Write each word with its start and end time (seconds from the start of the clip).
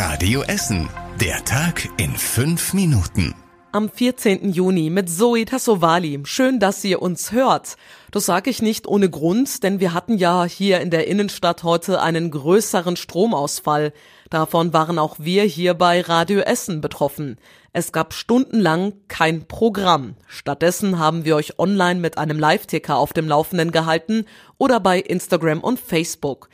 Radio 0.00 0.42
Essen. 0.42 0.88
Der 1.20 1.44
Tag 1.44 1.88
in 1.96 2.12
fünf 2.12 2.72
Minuten. 2.72 3.34
Am 3.72 3.90
14. 3.90 4.52
Juni 4.52 4.90
mit 4.90 5.10
Zoe 5.10 5.44
Tassovali. 5.44 6.20
Schön, 6.22 6.60
dass 6.60 6.84
ihr 6.84 7.02
uns 7.02 7.32
hört. 7.32 7.74
Das 8.12 8.24
sage 8.24 8.48
ich 8.48 8.62
nicht 8.62 8.86
ohne 8.86 9.10
Grund, 9.10 9.64
denn 9.64 9.80
wir 9.80 9.94
hatten 9.94 10.16
ja 10.16 10.44
hier 10.44 10.80
in 10.80 10.90
der 10.90 11.08
Innenstadt 11.08 11.64
heute 11.64 12.00
einen 12.00 12.30
größeren 12.30 12.94
Stromausfall. 12.94 13.92
Davon 14.30 14.72
waren 14.72 15.00
auch 15.00 15.16
wir 15.18 15.42
hier 15.42 15.74
bei 15.74 16.00
Radio 16.02 16.42
Essen 16.42 16.80
betroffen. 16.80 17.36
Es 17.72 17.90
gab 17.90 18.14
stundenlang 18.14 18.92
kein 19.08 19.48
Programm. 19.48 20.14
Stattdessen 20.28 21.00
haben 21.00 21.24
wir 21.24 21.34
euch 21.34 21.58
online 21.58 21.98
mit 21.98 22.18
einem 22.18 22.38
Live-Ticker 22.38 22.96
auf 22.96 23.12
dem 23.12 23.26
Laufenden 23.26 23.72
gehalten 23.72 24.26
oder 24.58 24.78
bei 24.78 25.00
Instagram 25.00 25.58
und 25.58 25.80
Facebook. 25.80 26.48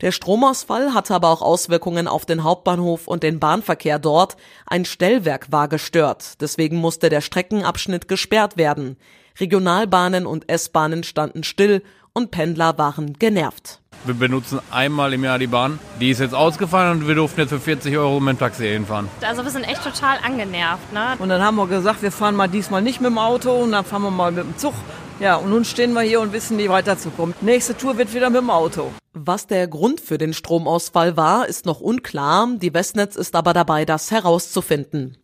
Der 0.00 0.12
Stromausfall 0.12 0.94
hatte 0.94 1.14
aber 1.14 1.28
auch 1.28 1.42
Auswirkungen 1.42 2.08
auf 2.08 2.24
den 2.24 2.42
Hauptbahnhof 2.42 3.06
und 3.06 3.22
den 3.22 3.38
Bahnverkehr 3.38 3.98
dort. 3.98 4.36
Ein 4.66 4.84
Stellwerk 4.86 5.52
war 5.52 5.68
gestört. 5.68 6.40
Deswegen 6.40 6.76
musste 6.76 7.10
der 7.10 7.20
Streckenabschnitt 7.20 8.08
gesperrt 8.08 8.56
werden. 8.56 8.96
Regionalbahnen 9.38 10.26
und 10.26 10.48
S-Bahnen 10.48 11.02
standen 11.02 11.44
still 11.44 11.82
und 12.12 12.30
Pendler 12.30 12.78
waren 12.78 13.14
genervt. 13.18 13.80
Wir 14.04 14.14
benutzen 14.14 14.60
einmal 14.70 15.12
im 15.12 15.22
Jahr 15.22 15.38
die 15.38 15.46
Bahn. 15.46 15.78
Die 16.00 16.10
ist 16.10 16.20
jetzt 16.20 16.34
ausgefallen 16.34 17.00
und 17.00 17.08
wir 17.08 17.14
durften 17.14 17.40
jetzt 17.40 17.50
für 17.50 17.60
40 17.60 17.98
Euro 17.98 18.18
mit 18.18 18.36
dem 18.36 18.38
Taxi 18.38 18.66
hinfahren. 18.66 19.08
Also 19.20 19.44
wir 19.44 19.50
sind 19.50 19.64
echt 19.64 19.84
total 19.84 20.16
angenervt. 20.24 20.92
Ne? 20.94 21.16
Und 21.18 21.28
dann 21.28 21.42
haben 21.42 21.56
wir 21.56 21.66
gesagt, 21.66 22.00
wir 22.00 22.10
fahren 22.10 22.34
mal 22.34 22.48
diesmal 22.48 22.80
nicht 22.80 23.02
mit 23.02 23.10
dem 23.10 23.18
Auto 23.18 23.52
und 23.52 23.72
dann 23.72 23.84
fahren 23.84 24.02
wir 24.02 24.10
mal 24.10 24.32
mit 24.32 24.44
dem 24.44 24.56
Zug. 24.56 24.72
Ja, 25.20 25.36
und 25.36 25.50
nun 25.50 25.66
stehen 25.66 25.92
wir 25.92 26.00
hier 26.00 26.22
und 26.22 26.32
wissen 26.32 26.56
nicht 26.56 26.70
weiterzukommen. 26.70 27.34
Nächste 27.42 27.76
Tour 27.76 27.98
wird 27.98 28.14
wieder 28.14 28.30
mit 28.30 28.40
dem 28.40 28.48
Auto. 28.48 28.90
Was 29.12 29.48
der 29.48 29.66
Grund 29.66 30.00
für 30.00 30.18
den 30.18 30.32
Stromausfall 30.32 31.16
war, 31.16 31.48
ist 31.48 31.66
noch 31.66 31.80
unklar. 31.80 32.48
Die 32.58 32.72
Westnetz 32.72 33.16
ist 33.16 33.34
aber 33.34 33.52
dabei, 33.52 33.84
das 33.84 34.12
herauszufinden. 34.12 35.16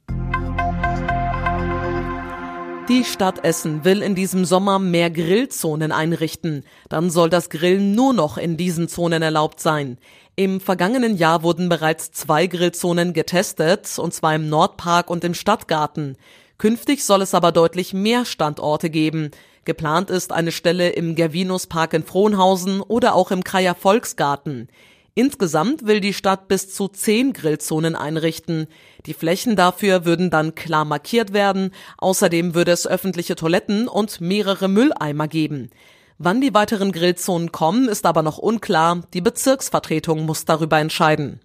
Die 2.88 3.04
Stadt 3.04 3.44
Essen 3.44 3.84
will 3.84 4.02
in 4.02 4.16
diesem 4.16 4.44
Sommer 4.44 4.80
mehr 4.80 5.08
Grillzonen 5.10 5.92
einrichten. 5.92 6.64
Dann 6.88 7.10
soll 7.10 7.30
das 7.30 7.48
Grillen 7.48 7.94
nur 7.94 8.12
noch 8.12 8.38
in 8.38 8.56
diesen 8.56 8.88
Zonen 8.88 9.22
erlaubt 9.22 9.60
sein. 9.60 9.98
Im 10.34 10.60
vergangenen 10.60 11.16
Jahr 11.16 11.44
wurden 11.44 11.68
bereits 11.68 12.10
zwei 12.10 12.48
Grillzonen 12.48 13.12
getestet, 13.12 14.00
und 14.00 14.12
zwar 14.12 14.34
im 14.34 14.48
Nordpark 14.48 15.10
und 15.10 15.22
im 15.22 15.34
Stadtgarten. 15.34 16.16
Künftig 16.58 17.04
soll 17.04 17.22
es 17.22 17.34
aber 17.34 17.52
deutlich 17.52 17.92
mehr 17.92 18.24
Standorte 18.24 18.90
geben. 18.90 19.30
Geplant 19.64 20.10
ist 20.10 20.32
eine 20.32 20.52
Stelle 20.52 20.90
im 20.90 21.14
Gervinus 21.14 21.66
Park 21.66 21.92
in 21.92 22.04
Frohnhausen 22.04 22.80
oder 22.80 23.14
auch 23.14 23.30
im 23.30 23.44
Kreier 23.44 23.74
Volksgarten. 23.74 24.68
Insgesamt 25.14 25.86
will 25.86 26.00
die 26.00 26.12
Stadt 26.12 26.46
bis 26.46 26.72
zu 26.72 26.88
zehn 26.88 27.32
Grillzonen 27.32 27.96
einrichten. 27.96 28.66
Die 29.06 29.14
Flächen 29.14 29.56
dafür 29.56 30.04
würden 30.04 30.30
dann 30.30 30.54
klar 30.54 30.84
markiert 30.84 31.32
werden. 31.32 31.72
Außerdem 31.98 32.54
würde 32.54 32.72
es 32.72 32.86
öffentliche 32.86 33.34
Toiletten 33.34 33.88
und 33.88 34.20
mehrere 34.20 34.68
Mülleimer 34.68 35.26
geben. 35.26 35.70
Wann 36.18 36.40
die 36.40 36.54
weiteren 36.54 36.92
Grillzonen 36.92 37.50
kommen, 37.50 37.88
ist 37.88 38.06
aber 38.06 38.22
noch 38.22 38.38
unklar. 38.38 39.02
Die 39.14 39.20
Bezirksvertretung 39.20 40.24
muss 40.26 40.44
darüber 40.44 40.78
entscheiden. 40.78 41.40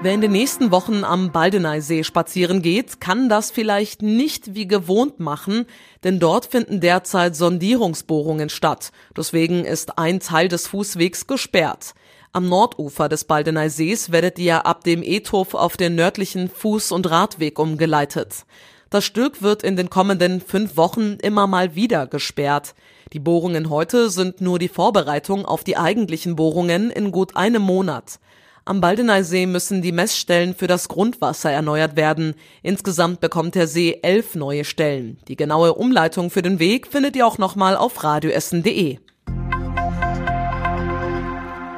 Wer 0.00 0.14
in 0.14 0.20
den 0.20 0.30
nächsten 0.30 0.70
Wochen 0.70 1.02
am 1.02 1.32
Baldeneysee 1.32 2.04
spazieren 2.04 2.62
geht, 2.62 3.00
kann 3.00 3.28
das 3.28 3.50
vielleicht 3.50 4.00
nicht 4.00 4.54
wie 4.54 4.68
gewohnt 4.68 5.18
machen, 5.18 5.66
denn 6.04 6.20
dort 6.20 6.46
finden 6.46 6.80
derzeit 6.80 7.34
Sondierungsbohrungen 7.34 8.48
statt. 8.48 8.92
Deswegen 9.16 9.64
ist 9.64 9.98
ein 9.98 10.20
Teil 10.20 10.46
des 10.46 10.68
Fußwegs 10.68 11.26
gesperrt. 11.26 11.94
Am 12.32 12.48
Nordufer 12.48 13.08
des 13.08 13.24
Baldeneysees 13.24 14.12
werdet 14.12 14.38
ihr 14.38 14.66
ab 14.66 14.84
dem 14.84 15.02
Ethof 15.02 15.54
auf 15.54 15.76
den 15.76 15.96
nördlichen 15.96 16.48
Fuß- 16.48 16.92
und 16.92 17.10
Radweg 17.10 17.58
umgeleitet. 17.58 18.46
Das 18.90 19.04
Stück 19.04 19.42
wird 19.42 19.64
in 19.64 19.74
den 19.74 19.90
kommenden 19.90 20.40
fünf 20.40 20.76
Wochen 20.76 21.18
immer 21.20 21.48
mal 21.48 21.74
wieder 21.74 22.06
gesperrt. 22.06 22.76
Die 23.12 23.18
Bohrungen 23.18 23.68
heute 23.68 24.10
sind 24.10 24.40
nur 24.40 24.60
die 24.60 24.68
Vorbereitung 24.68 25.44
auf 25.44 25.64
die 25.64 25.76
eigentlichen 25.76 26.36
Bohrungen 26.36 26.92
in 26.92 27.10
gut 27.10 27.34
einem 27.34 27.62
Monat. 27.62 28.20
Am 28.68 28.82
Baldeneysee 28.82 29.46
müssen 29.46 29.80
die 29.80 29.92
Messstellen 29.92 30.54
für 30.54 30.66
das 30.66 30.88
Grundwasser 30.88 31.50
erneuert 31.50 31.96
werden. 31.96 32.34
Insgesamt 32.62 33.18
bekommt 33.18 33.54
der 33.54 33.66
See 33.66 33.98
elf 34.02 34.34
neue 34.34 34.66
Stellen. 34.66 35.16
Die 35.26 35.36
genaue 35.36 35.72
Umleitung 35.72 36.28
für 36.28 36.42
den 36.42 36.58
Weg 36.58 36.86
findet 36.86 37.16
ihr 37.16 37.26
auch 37.26 37.38
nochmal 37.38 37.78
auf 37.78 38.04
radioessen.de. 38.04 38.98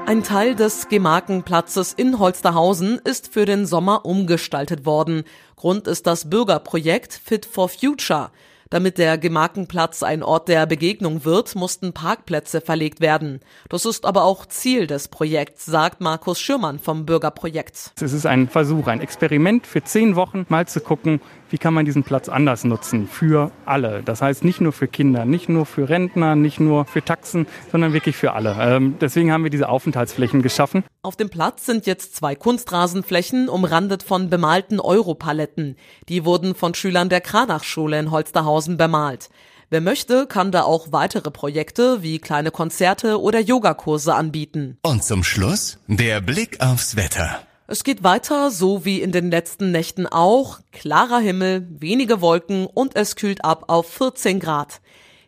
Ein 0.05 0.25
Teil 0.25 0.57
des 0.57 0.89
Gemarkenplatzes 0.89 1.93
in 1.93 2.19
Holsterhausen 2.19 3.01
ist 3.05 3.33
für 3.33 3.45
den 3.45 3.67
Sommer 3.67 4.05
umgestaltet 4.05 4.85
worden. 4.85 5.23
Grund 5.55 5.87
ist 5.87 6.09
das 6.09 6.29
Bürgerprojekt 6.29 7.13
Fit 7.25 7.47
for 7.47 7.69
Future. 7.69 8.33
Damit 8.71 8.99
der 8.99 9.19
Gemarkenplatz 9.19 10.05
ein 10.05 10.23
Ort 10.23 10.47
der 10.47 10.65
Begegnung 10.65 11.25
wird, 11.25 11.57
mussten 11.57 11.93
Parkplätze 11.93 12.61
verlegt 12.61 13.01
werden. 13.01 13.41
Das 13.69 13.85
ist 13.85 14.07
aber 14.07 14.23
auch 14.23 14.47
Ziel 14.47 14.87
des 14.87 15.09
Projekts, 15.09 15.67
sagt 15.67 16.01
Markus 16.01 16.39
Schürmann 16.39 16.79
vom 16.79 17.05
Bürgerprojekt. 17.05 17.91
Es 18.01 18.13
ist 18.13 18.27
ein 18.27 18.49
Versuch, 18.49 18.87
ein 18.87 19.01
Experiment 19.01 19.67
für 19.67 19.83
zehn 19.83 20.15
Wochen, 20.15 20.47
mal 20.49 20.69
zu 20.69 20.81
gucken, 20.81 21.21
wie 21.51 21.59
kann 21.59 21.75
man 21.75 21.85
diesen 21.85 22.03
Platz 22.03 22.29
anders 22.29 22.65
nutzen 22.65 23.09
für 23.09 23.51
alle. 23.67 24.03
Das 24.03 24.23
heißt 24.23 24.45
nicht 24.45 24.61
nur 24.61 24.73
für 24.73 24.89
Kinder, 24.89 25.25
nicht 25.25 25.49
nur 25.49 25.67
für 25.67 25.89
Rentner, 25.89 26.37
nicht 26.37 26.61
nur 26.61 26.85
für 26.85 27.05
Taxen, 27.05 27.47
sondern 27.71 27.93
wirklich 27.93 28.17
für 28.17 28.33
alle. 28.33 28.57
Ähm, 28.59 28.97
deswegen 29.01 29.33
haben 29.33 29.45
wir 29.45 29.51
diese 29.51 29.69
Aufenthaltsflächen 29.69 30.43
geschaffen. 30.43 30.85
Auf 31.03 31.17
dem 31.17 31.31
Platz 31.31 31.67
sind 31.67 31.87
jetzt 31.87 32.17
zwei 32.17 32.35
Kunstrasenflächen, 32.35 33.49
umrandet 33.49 34.03
von 34.03 34.31
bemalten 34.31 34.81
Europaletten. 34.81 35.77
Die 36.09 36.25
wurden 36.25 36.55
von 36.55 36.75
Schülern 36.75 37.09
der 37.09 37.21
Kranachschule 37.21 37.99
in 37.99 38.11
Holsterhausen 38.11 38.77
bemalt. 38.77 39.29
Wer 39.73 39.81
möchte, 39.81 40.27
kann 40.27 40.51
da 40.51 40.63
auch 40.63 40.89
weitere 40.91 41.31
Projekte 41.31 42.03
wie 42.03 42.19
kleine 42.19 42.51
Konzerte 42.51 43.21
oder 43.21 43.39
Yogakurse 43.39 44.15
anbieten. 44.15 44.79
Und 44.83 45.05
zum 45.05 45.23
Schluss 45.23 45.79
der 45.87 46.21
Blick 46.21 46.61
aufs 46.61 46.97
Wetter. 46.97 47.47
Es 47.71 47.85
geht 47.85 48.03
weiter, 48.03 48.51
so 48.51 48.85
wie 48.85 49.01
in 49.01 49.13
den 49.13 49.31
letzten 49.31 49.71
Nächten 49.71 50.09
auch. 50.09 50.59
Klarer 50.73 51.21
Himmel, 51.21 51.69
wenige 51.71 52.21
Wolken 52.21 52.67
und 52.67 52.97
es 52.97 53.15
kühlt 53.15 53.45
ab 53.45 53.67
auf 53.69 53.89
14 53.93 54.41
Grad. 54.41 54.81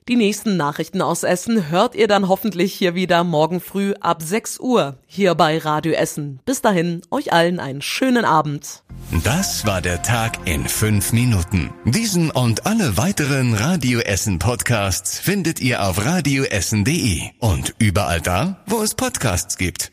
Die 0.08 0.16
nächsten 0.16 0.56
Nachrichten 0.56 1.02
aus 1.02 1.22
Essen 1.22 1.70
hört 1.70 1.94
ihr 1.94 2.08
dann 2.08 2.28
hoffentlich 2.28 2.75
hier 2.75 2.97
wieder 2.97 3.22
morgen 3.22 3.60
früh 3.60 3.94
ab 4.00 4.22
6 4.22 4.58
Uhr 4.58 4.98
hier 5.06 5.36
bei 5.36 5.56
Radio 5.58 5.92
Essen. 5.92 6.41
Bis 6.44 6.60
dahin, 6.60 7.02
euch 7.12 7.32
allen 7.32 7.60
einen 7.60 7.81
schönen 7.81 8.25
Abend. 8.25 8.82
Das 9.22 9.64
war 9.64 9.81
der 9.81 10.02
Tag 10.02 10.44
in 10.44 10.66
fünf 10.66 11.12
Minuten. 11.12 11.72
Diesen 11.84 12.32
und 12.32 12.66
alle 12.66 12.97
weiteren 12.97 13.54
Radio 13.54 14.00
Essen 14.00 14.41
Podcasts 14.41 15.20
findet 15.20 15.60
ihr 15.60 15.86
auf 15.86 16.04
radioessen.de 16.04 17.20
und 17.38 17.76
überall 17.78 18.20
da, 18.20 18.64
wo 18.66 18.82
es 18.82 18.97
Podcasts 18.97 19.56
gibt. 19.58 19.92